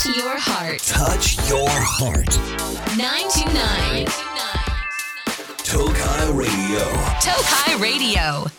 [0.00, 0.80] Touch your heart.
[0.80, 2.32] Touch your heart.
[2.96, 4.06] 929.
[5.62, 6.80] Tokai Radio.
[7.20, 8.50] Tokai Radio.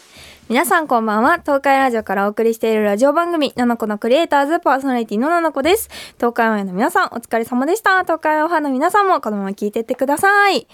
[0.49, 1.39] 皆さんこんばんは。
[1.39, 5.89] 東海ラジオからお送りしているラジオ番組、ナナコのクリエイターズパーソナリティのナナコです。
[6.17, 8.03] 東海オンエアの皆さん、お疲れ様でした。
[8.03, 10.67] 東海オンファンの皆さんもこのまま聞いてってください。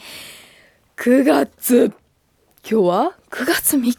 [0.97, 1.93] 9月。
[2.69, 3.93] 今日は？9月3日。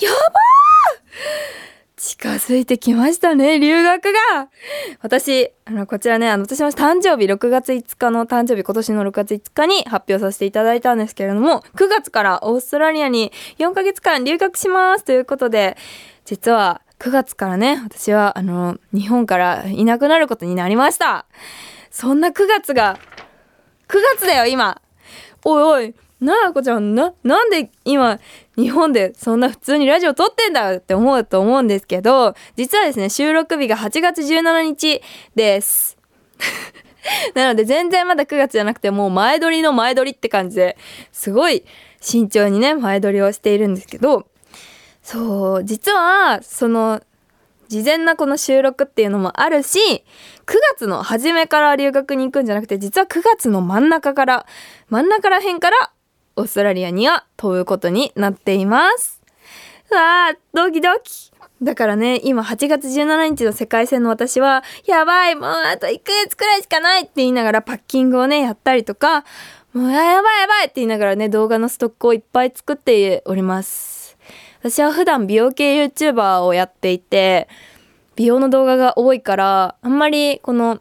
[0.00, 1.69] やばー
[2.02, 4.48] 近づいてきましたね、留学が
[5.02, 15.76] 私、あの、こちらね、あの、私の誕生日、6月5日の誕生日、今年の6月5日に発表させていただいたんですけれども、9月からオーストラリアに4ヶ月間留学しますということで、
[16.24, 21.26] 実は9月からね、私は、あの、日本からいなくなることになりました。
[21.90, 22.98] そんな9月が、
[23.88, 24.80] 9月だよ、今
[25.44, 28.18] おいおい、なあこちゃん、な、なんで今、
[28.56, 35.02] 日本でそんな普通にラジオ撮ってんだって思うと思うんですけど、実はですね、収録日が8月17日
[35.34, 35.96] です。
[37.34, 40.76] なので全然まだ9月じゃなくてもう前撮りの前撮りって感じで
[41.12, 41.64] すごい
[42.00, 44.26] 慎重にね、前撮りをしているんですけど、
[45.02, 47.00] そう、実は、その、
[47.68, 49.78] 事前なこの収録っていうのもあるし、
[50.46, 54.46] 9月の初めから留学に行くんじゃなくて、実は9月の真ん中から、
[54.88, 55.92] 真ん中ら辺から
[56.36, 59.22] オーストラリアには飛ぶことになっています。
[59.90, 61.30] わあ、ドキドキ。
[61.62, 69.24] だからね、今8月17日の世界戦の私は、やばい、もうあと1ヶ月くらいしかないって言いながらパッキングをね、やったりとか、
[69.72, 74.16] もうやばいやばいって言いながらね、動画のストックをいっぱい作っております。
[74.62, 77.48] 私は普段美容系 YouTuber をやっていて、
[78.16, 80.80] 美容の動画が多いから、あんまりこの、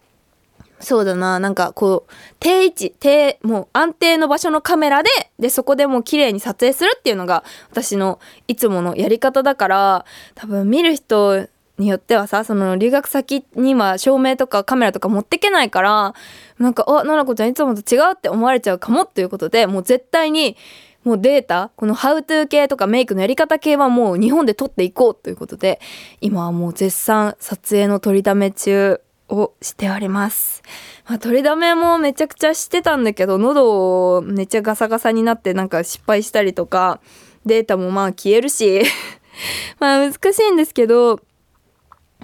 [0.80, 10.05] そうだな、なんかこう、定位置、定、もう安定の場所のカメラで、で、そこでもう綺麗に撮影するっていうのが私のいつものやり方だから、
[10.36, 16.13] 多分見る人によってはさ、その留学先には照明とかカメラとか持ってけないから、
[16.59, 20.55] なんか、あ、ななこちゃんいつもと違うって思われちゃうかもっていうことで、もう絶対に、
[21.03, 25.80] もうデータ、このハウトゥー系とかメイクのやり方系はもう日本で撮っていこうということで、
[26.20, 29.02] 今はもう絶賛撮影の取りだめ中。
[29.29, 30.61] をしております。
[31.07, 36.99] まあ、取りだめもめちゃくちゃしてたんだけど、喉をめっちゃガサガサになってなんか失敗したりとか、
[37.45, 38.83] データもまあ消えるし、
[39.79, 41.19] まあ難しいんですけど、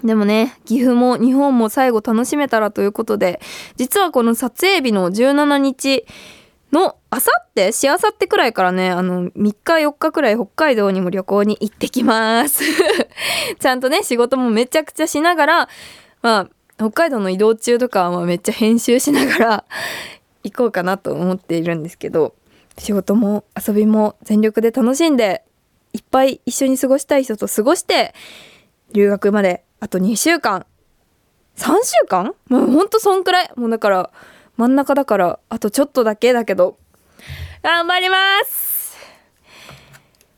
[0.04, 3.40] でもね、岐阜も日本も最後楽しめたらということで、
[3.76, 6.04] 実はこの撮影日の17日
[6.72, 7.72] のあさって？
[7.72, 12.62] しあさってくらいからね、あの、3日4日くらい北海道にも旅行に行ってきます。
[13.58, 15.68] ちゃんとね、仕事もめちゃくちゃしながら、
[16.20, 19.64] まあ、北海道の移動中とかはめっちゃ編集しながら
[20.44, 22.34] 行こうかなと思っているんですけど、
[22.78, 25.42] 仕事も遊びも全力で楽しんで、
[25.92, 28.14] いっぱい一緒に過ごしたい人と過ごして、
[28.92, 30.66] 留学まであと2週間。
[31.56, 32.34] 3週間？
[32.48, 33.50] もうほんとそんくらい？
[33.56, 34.10] もうだから
[34.58, 36.76] 真ん中だからあとちょっとだけだけど。
[37.62, 38.16] 頑張りま
[38.46, 38.75] す！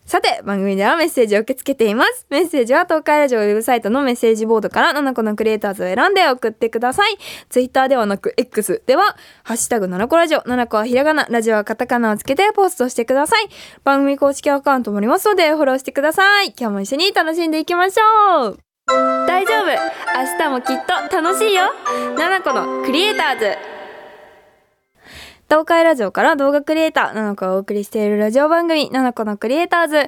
[0.09, 2.25] さて番組ではメッセージを受け付けています。
[2.31, 7.15] メッセージは東海ラジオウェブサイトのメッセージボードから7個のクリエイターズを選んで送ってください。
[7.47, 13.49] ツイッターではなく X ではハッシュタグ7個ラジオ7個はひらがなラジオはカタカナをつけてポストしてください。
[13.83, 16.55] 番組公式アカウントもありますのでフォローしてください。
[16.59, 18.57] 今日も一緒に楽しんでいきましょう。
[18.87, 19.65] 大丈夫。
[19.67, 21.65] 明日もきっと楽しいよ。
[22.17, 23.78] 7個のクリエイターズ。
[25.49, 29.95] 東海ラジオから動画クリエイター、7個をお送りしているラジオ番組、7個のクリエイターズ。
[29.95, 30.07] 9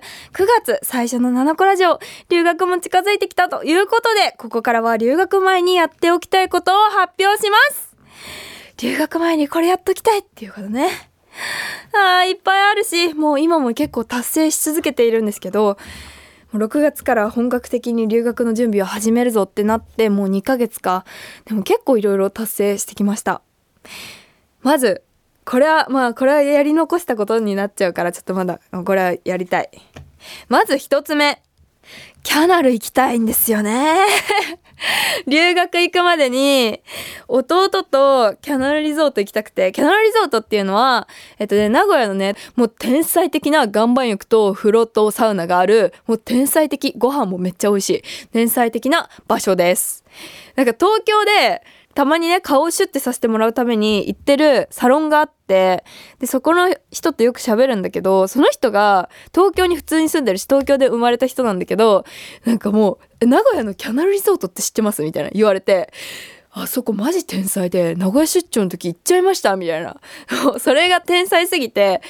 [0.64, 7.96] 月最初の7個ラジオ、留学も近づいてきたということで、ここからは留学前にやっておきたいことを発表します
[8.78, 10.90] 留学前にこれやっときたいっていうことね。
[11.92, 15.80] あーいっぱいあるし、もう今も結構達成し続けているんですけど、
[16.52, 21.04] もう6月から本格的に留学の準備を始めるぞってなってもう2ヶ月か。
[21.46, 23.42] でも結構いろいろ達成してきました。
[24.62, 25.02] まず、
[25.46, 29.70] これは、まあこれはやり残したことになっちゃうからちょっとまだ、これはやりたい。
[30.50, 31.42] まず一つ目。
[32.24, 34.06] キャナル行きたいんですよね。
[35.28, 36.82] 留学行くまでに、
[37.28, 41.08] 弟とキャナルリゾート行きたくて、キャナルリゾートっていうのは、
[41.40, 50.04] えっとね、名古屋のね、もう天才的な岩盤浴と風呂とサウナがある、もう天才的、ご飯もめっちゃ美味しい、天才的な場所です。
[50.56, 55.84] なんか東京で、たまにね、顔をシュッてさせてもらうために行ってるサロンがあって、
[56.20, 62.06] で、そこの人とよく喋るんだけど、その人が東京に普通に住んでるし、東京で生まれた人なんだけど、
[62.46, 65.04] なんかもう、名古屋のキャナルリゾートって知ってます？
[65.04, 65.92] みたいな言われて、
[66.54, 69.56] あそこマジ天才で、名古屋出張の時行っちゃいました？
[69.56, 69.98] みたいな。
[70.60, 72.02] それが天才すぎて、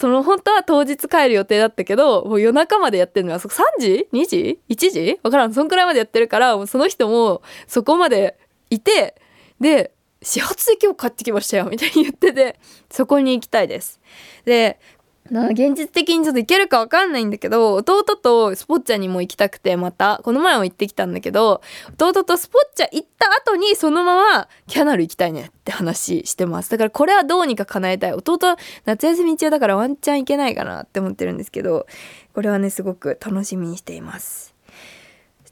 [0.00, 5.54] その本当は当日帰る予定だったけど、もう夜中までやってるのは、そこ3時 ?2 時 ?1 時わからん。
[5.54, 8.36] そんくらいまでやってるから、もうその人もそこまで
[8.70, 9.14] いて、
[9.60, 9.92] で
[10.22, 12.58] 始発で今日買ってきましたよみたいに言ってて
[12.90, 14.00] そこに行きたいです。
[14.44, 14.78] で
[15.26, 20.20] 現実的にちょっと行けるかわかんないんだけど弟とスポッチャにも行きたくてまた。
[20.22, 21.62] この前も行ってきたんだけど
[21.94, 26.70] 弟とスポッチャ行った後にそのままキャナル行きたいねって話してます。
[26.70, 28.12] だからこれはどうにか叶えたい。
[28.12, 28.38] 弟
[28.84, 31.86] 夏休み中だからワンチャン行けないかなって思ってるんですけど
[32.34, 34.54] これはねすごく楽しみにしています。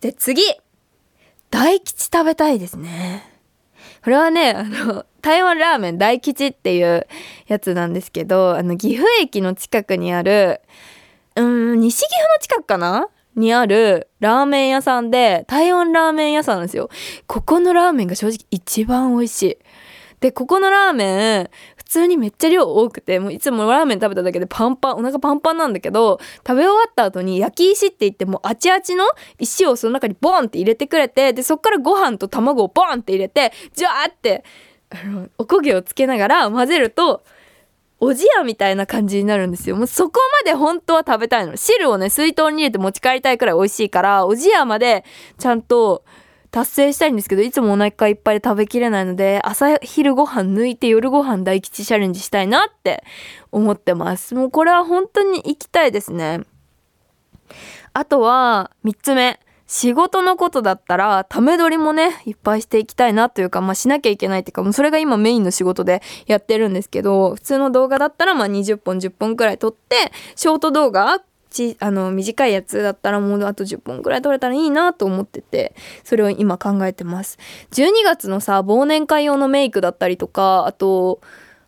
[0.00, 0.42] で次。
[1.50, 3.31] 大吉食べたいですね。
[4.02, 7.06] これはねあの台湾ラーメン大吉っていう
[7.46, 10.60] やつなんですけどあの岐阜駅の近くにある
[11.36, 13.08] うん西岐阜の近くかな？
[13.34, 16.90] にあるラーメン屋さんで台湾ラーメン屋さんなんですよ。
[17.26, 19.58] ここのラーメンが正直一番美味しい。
[20.22, 29.04] でここのラーメン普通にめっちゃ量多くてもういつもラーメン食べただけでパンパンお腹パンパンなんだけど食べ終わった後に焼き石って言ってもうあちあちの
[29.40, 34.44] 石をその中にボンって入れてくれてでそっからご飯と卵をボンって入れてジャーって
[34.90, 37.24] あのおこげをつけながら混ぜると
[37.98, 39.76] おじやみたいな感じになるんですよ。
[39.76, 41.56] もうそこまで本当は食べたいの。
[41.56, 45.04] 汁をね、水筒に入れて持ち帰りたいくらい美味しいから、おじやまで
[45.38, 46.02] ちゃんと
[46.52, 53.02] 達成したいんですけど、いつもお腹いっぱいで食べきれないので、朝昼ご飯抜いて夜ご飯大吉チャレンジしたいなって
[53.50, 54.34] 思ってます。
[54.34, 56.42] もうこれは本当に行きたいですね。
[57.94, 59.40] あとは、3つ目。
[59.66, 71.22] 仕事のことだったら、ため撮りもね、いっぱいしていきたいなというか、まあしなきゃいけないっていうか、もうそれが今メインの仕事でやってるんですけど、普通の動画だったら、まあ20本、10本くらい撮って、ショート動画、
[71.52, 77.38] ちあの短いやつだったらもうあと10本くらい撮れたらいいなと思っててそれを今考えてます。
[77.72, 81.20] 12月のさ忘年会用のメイクだったりとかあと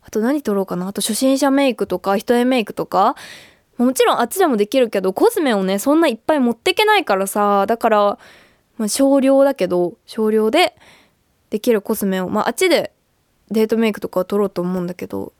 [0.02, 0.88] あと何撮ろうかな。
[0.88, 3.14] あと初心者メイクとか一重メイクとか。
[3.76, 7.66] もちろんあっちでもできるけどコスメをねそんないっぱい持ってけないからさ。
[7.66, 8.18] だから、
[8.78, 10.76] まあ、少量だけど少量で
[11.50, 12.28] できるコスメを。
[12.28, 12.92] まああっちで
[13.50, 15.32] デートメイクとかは撮ろうと思うんだけど。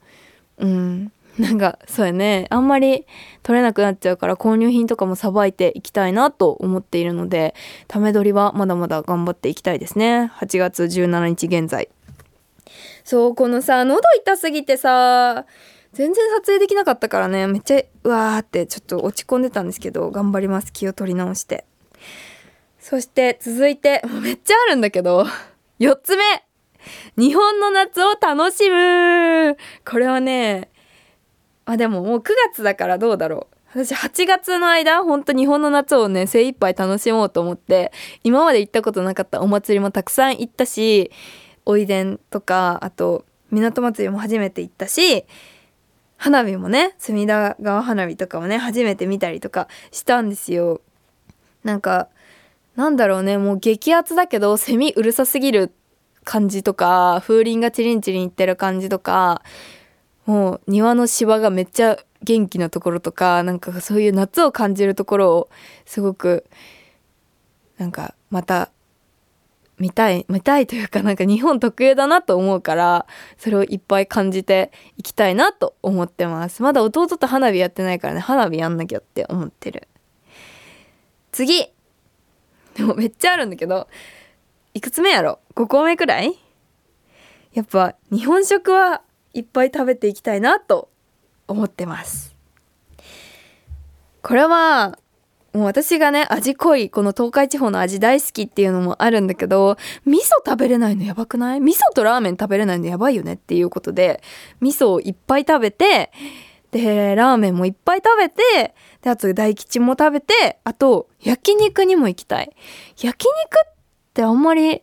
[0.59, 1.04] うん。
[1.39, 3.07] なんかそうやねあんまり
[3.43, 7.55] 取れなくなっちゃうから購入品とかもさばいていきたいなと思っているので
[7.89, 10.31] ため撮りはまだまだ頑張っていきたいですね。
[10.37, 11.89] 8月17日現在。
[13.03, 15.45] そうこのさ喉痛すぎてさ
[15.93, 20.73] 全然撮影できなかったからねめっちゃうわーってちょっと落ち込んでたんですけど頑張ります。
[20.73, 21.65] 気を取り直して。
[22.79, 25.27] そして続いてめっちゃあるんだけど
[25.81, 26.25] 4つ目。
[27.17, 29.57] 日本の夏を楽しむ。
[29.85, 30.69] これはね
[31.67, 33.55] あでももう9月だからどうだろう。
[33.85, 37.91] 私8月の間ほんと日本の夏をね精一杯楽しもうと思って
[38.23, 41.11] 今まで行ったことなかったお祭りもたくさん行ったし
[41.67, 45.25] おいでんとかあと港祭りも初めて行ったし
[46.17, 50.81] 花火もね隅田川花火とかもね初めて見たりとかしたんですよ。
[51.65, 52.09] なんか
[52.77, 55.73] なんだろうねもう激アツだけどセミうるさすぎる
[56.23, 59.43] 感じとか風鈴がチリンチリンいってる感じとか
[60.27, 65.51] もう庭の芝がめっちゃ元気なところとかなんかそういう夏を感じるところを
[65.85, 66.45] すごく
[67.77, 68.71] なんかまた
[69.79, 73.07] 見たい見たいというかなんか日本特有だなと思うから
[73.37, 76.63] それをいっぱい感じていきたいなと思ってます。
[76.63, 79.89] まだ弟と花火やってないからね花火やんなきゃって思ってる。
[81.33, 81.67] 次。
[82.75, 83.89] でもめっちゃあるんだけど
[84.73, 86.35] いくつ目やろ5個目くらい？
[87.53, 89.03] やっぱ日本食は
[89.35, 90.89] いっぱい食べていきたいなと
[91.47, 92.35] 思ってます。
[94.23, 94.99] これは
[95.53, 101.61] もう私がね味濃いこの東海地方の味大好きっていうのもあるんだけど味噌食べれないのやばくない？
[101.61, 104.23] 味噌とラーメン食べれないのやばいよねっていうことで
[104.61, 106.11] 味噌をいっぱい食べて
[106.71, 112.57] でラーメンもいっぱい食べてであと大吉も食べてあと焼肉にも行きたい。
[112.97, 113.75] 焼肉っ
[114.13, 114.83] てあんまり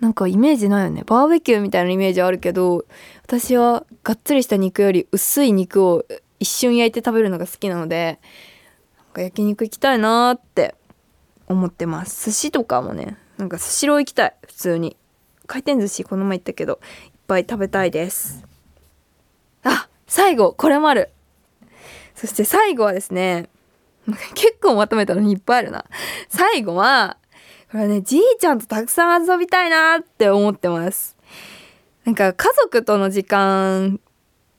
[0.00, 1.04] なんかイメージないよね。
[1.06, 2.84] バーベキューみたいなイメージあるけど
[3.22, 6.04] 私はがっつりした肉より薄い肉を
[6.38, 8.18] 一瞬焼いて食べるのが好きなので
[8.96, 10.74] なんか焼肉行きたいなーって
[11.46, 12.30] 思ってます。
[12.30, 14.34] 寿司とかもねなんかスシロー行きたい。
[14.46, 14.96] 普通に。
[15.46, 18.46] 回転寿司この前行ったけどいっぱい食べたいです。
[19.64, 21.10] あ最後これもある。
[22.14, 23.48] そして最後はですね
[24.34, 25.84] 結構まとめたのにいっぱいあるな。
[26.28, 27.16] 最後は
[27.70, 31.16] これはねじいちゃんとたくさん遊びたいなって思ってます。
[32.04, 34.00] なんか家族との時間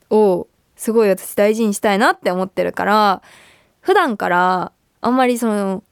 [0.10, 3.22] をすごい私大事にしたいなって思ってるから
[3.82, 5.84] 普段からあんまりその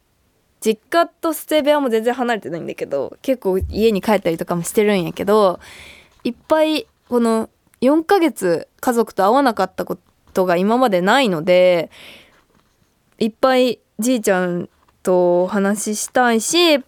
[0.61, 5.59] 実家と捨て部屋も全然離れてないんだけど結構家に帰ったりとかもしてるんやけど
[6.23, 7.49] いっぱいこの
[7.81, 9.97] 4ヶ月家族と会わなかったこ
[10.33, 11.89] とが今までないので
[13.17, 14.69] いっぱいじいちゃん
[15.03, 16.83] とお話ししたいし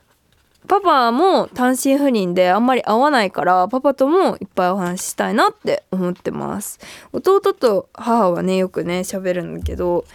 [0.67, 6.79] パパも単身赴任であんまり会わないからパパともいっぱいお話ししたいなって思ってます。
[7.11, 10.05] 弟と母はねよくね喋るんだけど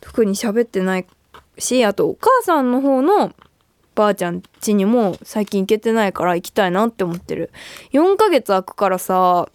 [0.00, 1.06] 特に喋ってない
[1.58, 3.32] しあとお母さんの方の
[3.94, 7.50] ばあちゃん家にも最近行けてないから行きたいなって思ってる。
[7.92, 9.48] 4ヶ月空くからさ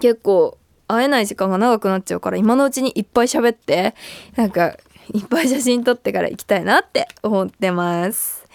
[0.00, 3.94] 結構会えない時間が長くなっちゃうから今のうちにいっぱい喋って
[4.36, 4.76] なんか
[5.12, 8.46] いっぱい写真撮ってから行きたいなって思ってます。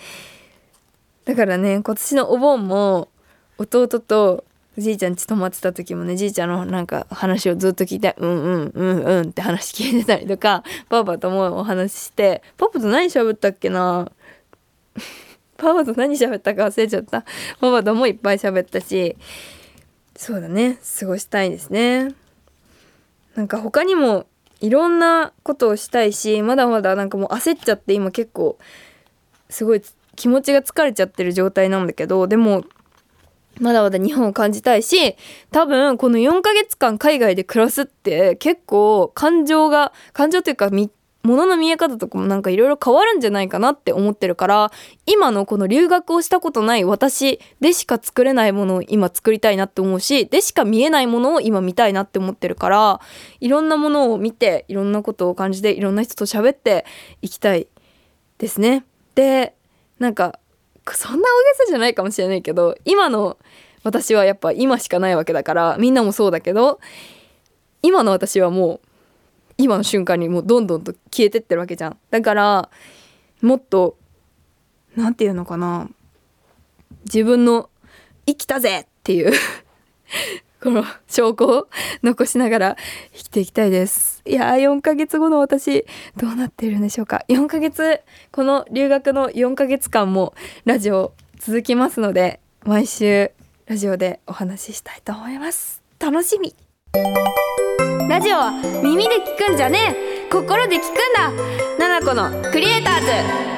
[1.25, 3.09] だからね今年のお盆も
[3.57, 4.43] 弟と
[4.77, 14.11] じいちゃん家泊まってた時もねじいちゃんのなんか話をずっと聞いて「うんうんうんうん」って話聞いてたりとかパパともお話ししてパパと何喋ったっけな？
[15.57, 17.21] パパと何喋ったか忘れちゃった。
[17.61, 19.15] パパともいっぱい喋ったし
[20.15, 22.13] そうだね過ごしたいですね。
[23.35, 24.25] なんか他にも
[24.59, 28.57] いろんなことをしたいしまだまだなんかもう焦っちゃって今結構
[29.49, 29.81] すごい
[30.15, 32.63] 気持ちが疲れちゃってる状態なんだけどでも
[33.59, 35.15] まだまだ日本を感じたいし
[35.51, 40.91] 多分この4ヶ月間海外で暮らすって結構感情が感情というかみ
[41.23, 44.71] 物の見え方とかもなんかいろいろ変わるんじゃないかなって思ってるから
[45.05, 52.99] 今のこの留学をしたことない私でしか作れないものを今作りたいなって思うしでしか見えないものを今見たいなって思ってるから
[53.39, 56.85] いろんなものを見ていろんなことを感じていろんな人と喋って
[57.21, 57.67] いきたい
[58.37, 58.83] ですね。
[59.15, 59.55] で
[60.03, 60.37] なんか
[60.93, 63.37] そんな大げさじゃないかもしれないけど今の
[63.83, 66.79] 私はやっぱ今しかないわけだからみんなもそうだけど
[67.81, 68.81] 今の私はもう
[69.57, 71.97] 今の瞬間にもうどんどんと消えてってるわけじゃん。
[72.09, 72.69] だから
[73.41, 73.97] もっと
[74.95, 75.89] 何て言うのかな。
[77.05, 77.69] 自分の
[78.25, 79.31] 生きたぜっていう。
[80.63, 81.67] この証拠を
[82.03, 82.77] 残しながら
[83.11, 84.21] 生きていきたいです。
[84.25, 87.25] いやー4ヶ月後の私どうなっているんでしょうか。
[87.27, 87.99] 4ヶ月
[88.31, 93.31] この留学の4ヶ月間もラジオ続きますので毎週
[93.65, 95.83] ラジオでお話ししたいと思います。
[95.99, 96.55] 楽しみ。
[98.07, 98.51] ラジオは
[98.81, 99.79] 耳で聞くんじゃね
[100.29, 100.29] え。
[100.31, 100.87] 心で聞くん
[101.77, 101.77] だ。
[101.77, 103.01] ナナコのクリエイター
[103.47, 103.52] ズ。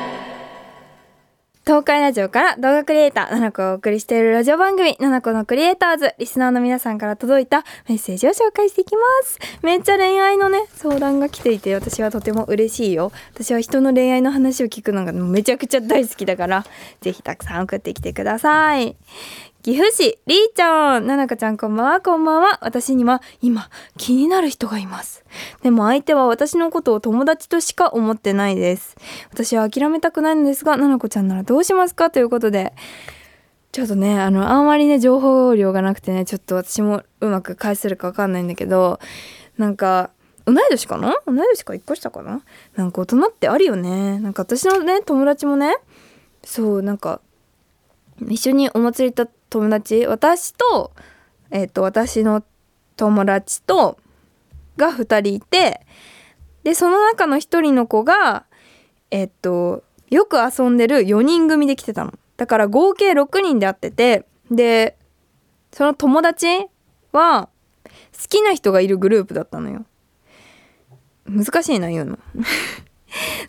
[1.67, 9.39] 東海ラジオから動画クリエイター、ななこをお送りしているラジオ番組、ななこのクリエイターズ、リスナーの皆さんから届いたメッセージを紹介していきます。
[9.63, 13.11] めっちゃ恋愛のね、相談が来ていて、私はとても嬉しいよ。
[13.33, 16.65] 私は人の恋愛の話を聞くのがめちゃくちゃ大好きだから、
[17.01, 18.95] ぜひたくさん送ってきてください。
[19.65, 22.59] 岐阜市りーちゃんななかちゃんこんばんはこんばんは。
[22.61, 25.25] 私には今気になる人がいます。
[25.63, 28.95] でも相手は私のことを友達としか思ってないです。
[29.31, 32.73] 私は諦めたくないのですがななこちゃんならどうしますかということで。
[33.71, 38.99] ちょっとねあのあんまりね情報量がなくてねちょっと私もうまく返せるかわかんないんだけど
[39.57, 40.11] なんか
[40.45, 41.15] 同い年かな？
[41.25, 42.43] 同い年か1個下かな？
[42.75, 44.19] なんか大人ってあるよね。
[44.19, 45.75] なんか私のね友達もね
[46.43, 47.19] そうなんか
[48.29, 50.91] 一緒にお祭り行った友達私と,、
[51.49, 52.43] えー、と私の
[52.97, 53.97] 友達と
[54.75, 55.79] が2人いて
[56.63, 58.45] でその中の1人の子が
[59.11, 62.13] えっ、とよく遊んでる4人組で来てたの。
[62.35, 64.97] だから合計6人で会っててで
[65.71, 66.47] その友達
[67.13, 67.47] は
[68.11, 69.85] 好きな人がいるグループだったのよ。
[71.25, 72.19] 難しいな言うの。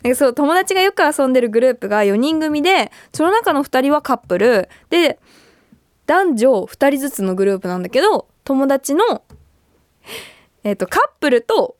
[0.03, 4.69] なんかそう友達がよく遊んでるグループが4人組でその中の2人はカップル。
[4.89, 5.19] で
[6.07, 9.23] 男女2人ずつのグループなんだけど友達の、
[10.63, 11.75] えー、とカップルと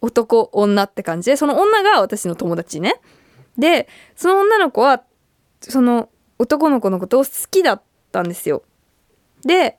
[0.00, 3.00] 男女って感じでその女が私の友達ね。
[3.58, 5.02] でその女の子は
[5.60, 8.62] その男の子のことを好きだったんですよ。
[9.44, 9.76] で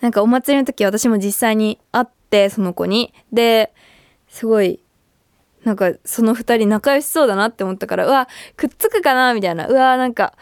[0.00, 3.12] なんかお祭りの時私も実際に会ってその子に。
[3.32, 3.72] で
[4.28, 4.80] すごい
[5.64, 9.66] なんかその2人仲良しそうだなって思ったからうわくっつくかなみたいな。
[9.66, 10.34] うわなんか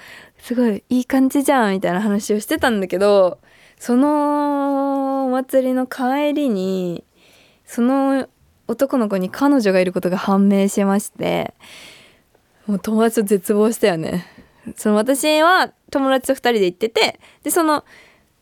[0.44, 3.38] すごいいい感じじゃんみたいな話をしてたんだけど
[3.78, 7.02] そのお祭りの帰りに
[7.64, 8.28] その
[8.68, 11.54] 男の子に彼女がいることが判明しまして
[12.66, 14.26] もう友達と絶望したよね
[14.76, 17.82] その私は友達と2人で行っててでその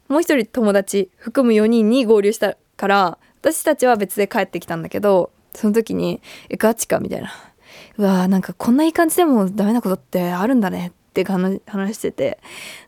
[0.08, 7.32] もう一人友達含む4人に合流したから私たちは別で帰ってきたんだけどその時に「えガチか?」みたいな
[7.96, 10.90] 「うわーなんかこんないい感じでもダメなことってあるんだね」
[11.20, 12.38] って話してて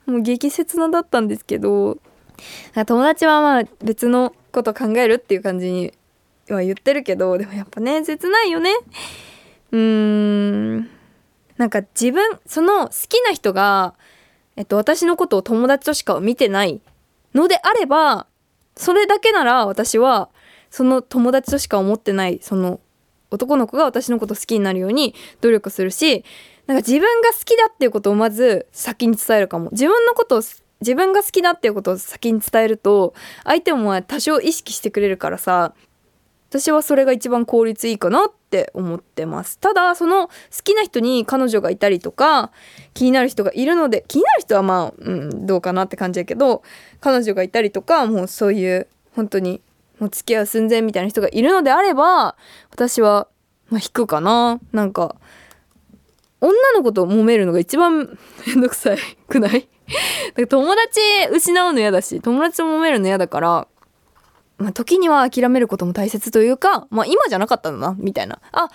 [0.06, 1.98] もう激切なだったんですけど
[2.86, 5.92] 友達はまあ別のこと考えるっていう感じに
[6.48, 8.74] は言ってるけどでもやっぱね切ないよね。
[9.72, 10.90] うーん。
[11.56, 13.94] なんか自分その好きな人が、
[14.56, 16.80] えっと、私のことを友達としか見てない
[17.34, 18.26] のであれば
[18.76, 20.30] それだけなら私は
[20.70, 22.80] その友達としか思ってないその
[23.30, 26.24] 男の子が私のこと好きになるように努力するし
[26.66, 29.70] なんか自分が好きだっていうことをまず先に伝えるかも。
[29.70, 30.42] 自分のことを
[30.80, 35.74] 自分が好きだっていうことを先に伝えると相手も多少意識してくれるからさ
[36.50, 39.58] 私はそれが一番効率いいかなって思ってます。
[39.58, 42.52] ただその好きな人に彼女がいたりとか
[42.92, 46.62] 気になる人がいるので気になる人はまあ、うん、どうかなって感じだけど
[47.00, 49.62] 彼女がいたりとかもうそういう本当に
[49.98, 52.36] もう付き合う寸前みたいな人がいるのであれば
[52.70, 53.26] 私は、
[53.70, 54.60] まあ、引くかな。
[54.72, 55.16] なんか
[56.44, 58.98] 女の子と揉めるのが一番めんどくさい
[59.28, 59.68] くない？
[60.30, 61.00] だから友達
[61.32, 63.68] 失うの嫌だし友達と揉めるの嫌だから
[64.56, 68.38] まあ、時には諦めることも大切というか、まあ、今じゃなかったんだなみたいな。
[68.52, 68.68] あ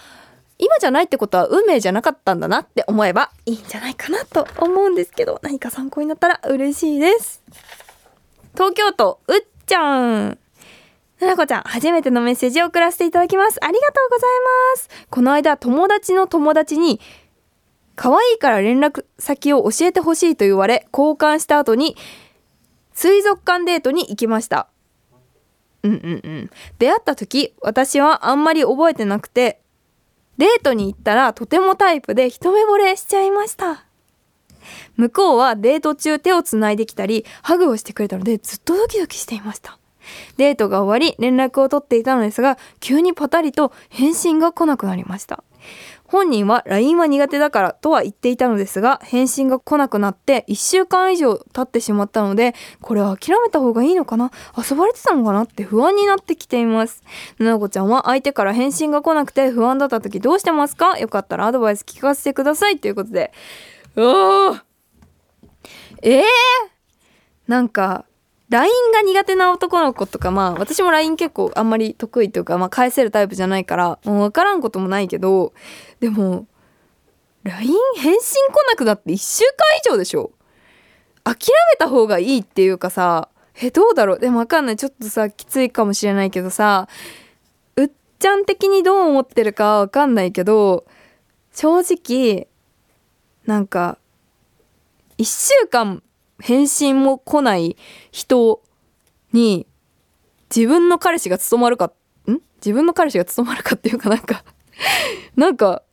[0.61, 7.41] 今じゃないってことは運命じゃなかったんだなって思えばいいんじゃないかなと思うんですけど何か参考になったら嬉しいです。
[8.55, 10.37] 東京都うっちゃん。
[11.21, 13.57] ななこちゃん初めてのメッセージを送らせていただきます。
[13.63, 14.29] ありがとうござい
[14.73, 14.89] ます。
[15.09, 16.99] この間友達の友達に
[17.99, 21.97] 可愛いから連絡先を教えてほしいと言われ交換した後に
[22.93, 24.69] 水族館デートに行きました
[25.83, 26.49] うんうんうん。
[26.77, 29.61] 出会った時、私はあんまり覚えてなくて、
[30.37, 33.85] デートに行ったらとてもタイプで一目惚れしちゃいました。
[34.97, 39.79] 向こうはデート中手をつないできたり、ハグをしてくれたのでずっとドキドキしていました。
[40.37, 45.43] デートが終わり連絡を取っていたのですが、急にパタリと返信が来なくなりました。
[46.11, 54.31] 本人は LINE は苦手だからとは言っていたのですが返信が来なくなって1週間以上経ってしまったのでこれは諦めた方がいいのかな？
[54.57, 55.43] 遊ばれてたのかな？
[55.43, 57.03] って不安になってきています。
[57.37, 60.97] ななこちゃんは相手から返信が来なくて不安だった時どうしてますか？
[60.97, 62.79] よかったらアドバイス聞かせてください。
[62.79, 63.31] ということで。
[63.95, 64.61] おー。
[66.01, 66.23] えー、
[67.47, 68.05] なんか
[68.49, 75.53] LINE が苦手な男の子とかまあ私も LINE 結構あんまり得意というか、まあ、返せるタイプじゃないからもう分からんこともないけど
[75.99, 76.47] でも
[77.43, 80.31] LINE 返信来なくなって1週間以上でしょ。
[81.23, 81.35] 諦
[81.71, 83.29] めた方がいいっていうかさ
[83.61, 84.19] えどうだろう？
[84.19, 84.77] でも分かんない。
[84.77, 86.87] ちょっとさきついかもしれないけどさ
[87.75, 90.85] うっちゃん的にどう思ってるか分かんないけど
[91.53, 92.47] 正直
[93.45, 93.99] なんか
[95.17, 96.01] 1週間
[96.41, 97.75] 返信も来ない
[98.11, 98.61] 人
[99.33, 99.67] に
[100.55, 101.91] 自分の彼氏が務まるか
[102.27, 102.37] ん？
[102.57, 104.43] 自分の彼氏が務まるかっていうかなんか
[105.35, 105.83] なんか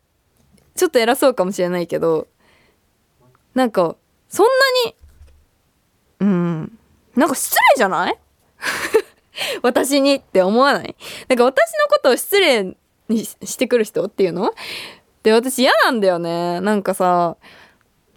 [0.75, 2.29] ちょっと偉そうかもしれないけど
[3.55, 3.97] なんか
[4.29, 4.97] そんなに
[6.21, 6.79] うん
[7.15, 8.19] なんか失礼じゃない？
[9.63, 10.97] 私にって思わない？
[11.29, 12.77] なんか私のことを失礼
[13.09, 14.53] にしてくる人っていうの？
[15.23, 16.61] で私嫌なんだよね。
[16.61, 17.37] なんかさ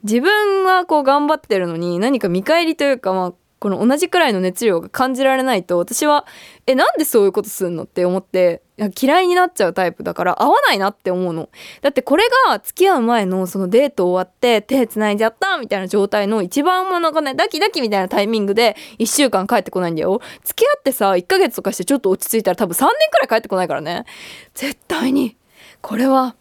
[0.04, 6.26] 自分はこう頑張ってるのに何か見返りというかまあこの同じくらいの熱量が感じられないと私は
[6.66, 8.62] えなんでそういうことすんのって思って
[9.00, 11.50] 嫌いになっちゃうタイプだから合わないなって思うの。
[11.82, 20.22] だってこれが付き合う前のそのデート終わって手繋いじゃったみたいな状態の一番もなんかねダキダキみたいなタイミングで1週間帰ってこないんだよ。
[20.46, 24.06] 付き合ってさ1ヶ月とかしてちょっと落ち着いたら多分3年くらい帰ってこないからね。
[24.54, 25.36] 絶対に
[25.82, 26.38] これは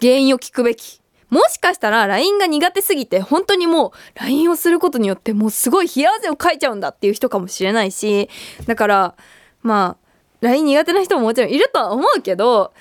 [0.00, 1.01] 原因を聞くべき。
[1.32, 8.28] もしかしたら LINE が苦手すぎて本当にもう LINE をすることによってもうすごい冷や汗をかいちゃうんだっていう人かもしれないし
[8.66, 9.14] だから
[9.62, 10.06] まあ
[10.42, 12.74] LINE 苦手な人ももちろんいるとは思うけど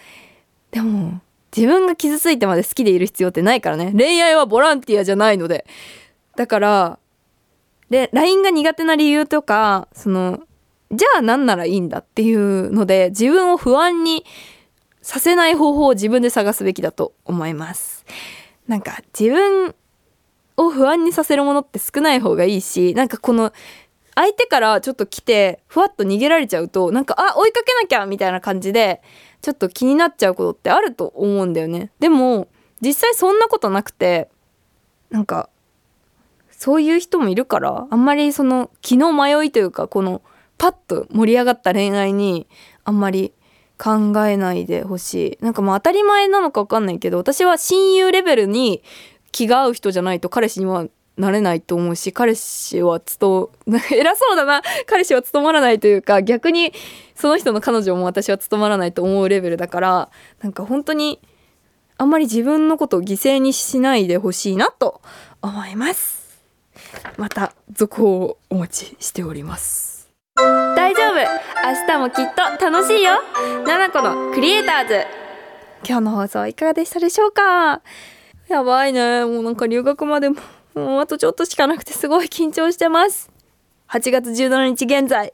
[0.71, 1.21] でも
[1.55, 5.65] 自分が傷ついてまで好きでいる必要ってないからね恋愛はボランティアじゃないので
[6.35, 6.99] だから
[7.89, 10.41] で LINE が苦手な理由とかその
[10.91, 14.25] じゃあ何ならいいんだっていうので自分を不安に
[15.01, 18.05] させない方法を自分で探すべきだと思います。
[18.71, 19.75] なんか自分
[20.55, 23.51] を不安にさせるものって少ない方がいいしなんかこの
[24.15, 29.01] 相手からちょっと来てふわっと逃げられちゃうとなんかあ追いかけなきゃみたいな感じで
[29.41, 31.91] ちょっと気になっちゃうことってあると思うんだよね。
[31.99, 32.47] でも
[32.79, 34.29] 実際そんなことなくて
[35.09, 35.49] なんか
[36.49, 40.21] そういう人もいるからあんまりその気の迷いというかこの
[40.57, 42.47] パッと盛り上がった恋愛に
[42.85, 43.33] あんまり
[43.81, 45.43] 考えないでほしい。
[45.43, 48.83] なんかまあ当たり前なのか分かんないけど私は親友レベルに
[49.31, 50.85] 気が合う人じゃないと彼氏には
[51.17, 53.49] なれないと思うし彼氏は務
[53.91, 54.61] 偉そうだな。
[54.85, 56.73] 彼氏は務まらないというか逆に
[57.15, 60.09] その人の彼女も私は務まらないと思うレベルだから
[60.43, 61.19] なんか本当に
[61.97, 65.01] あんまり自分のことを犠牲にしないでほしいなと
[65.41, 66.21] 思います。
[67.17, 69.90] また続報をお待ちしております。
[70.35, 71.15] 大丈夫。
[71.15, 73.21] 明日もきっと楽しいよ。
[73.65, 75.05] ナナコのクリエイターズ。
[75.87, 77.81] 今日の放送いかがでしたでしょうか？
[78.47, 79.25] やばいね。
[79.25, 80.37] もうなんか留学までも
[80.73, 83.29] もうあとちょっとしかなくてすごい緊張してます。
[83.89, 85.33] 8月17日現在。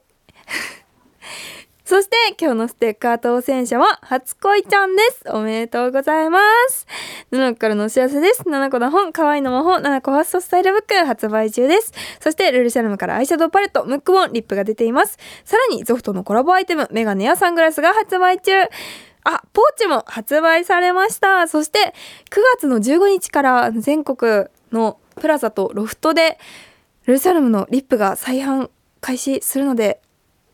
[1.87, 5.23] そして今日のステッカー当選者は初恋ちゃんです。
[5.29, 6.85] おめでとうございます。
[7.31, 8.41] 7個からのお知らせです。
[8.41, 11.93] 7個の本可愛いの魔法7個ファーストスタイルブック発売中です。
[12.19, 15.17] そしてルルシャルムからアイシャドウパレットムックボンリップが出ています。
[15.45, 18.51] さらにゾフトのコラボアイテムメガネやサングラスが発売中。
[19.23, 21.47] あ、ポーチも発売されました。
[21.47, 21.93] そして
[22.31, 26.37] 9月の15日から全国のプラザとロフトで
[27.05, 28.69] ルルサルムのリップが再販
[28.99, 30.01] 開始するので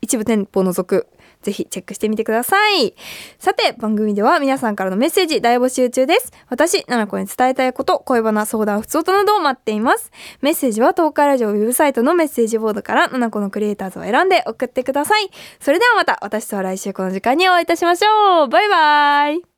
[0.02, 1.08] 一部店舗を除く
[1.44, 2.96] ぜひチェックしてみてください。
[3.38, 6.32] さて、番組では皆さんからのメッセージ大募集中です。
[6.50, 10.12] 私、奈々子に伝えたいこと、恋バナ、相談、普通となどを待っています。
[10.42, 15.30] メッセージは東海ラジオウェブサイトのメッセージボードから、奈々子のクリエイターズを選んで送ってください。
[15.60, 18.48] それではまた、私とは来週この時間にお会いいたしましょう。
[18.48, 19.44] バイバイ。